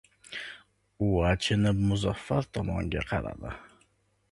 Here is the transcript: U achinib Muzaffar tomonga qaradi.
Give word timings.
U 1.07 1.09
achinib 1.33 1.85
Muzaffar 1.91 2.51
tomonga 2.59 3.07
qaradi. 3.15 3.57